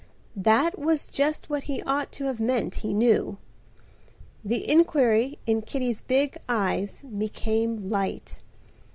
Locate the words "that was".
0.35-1.09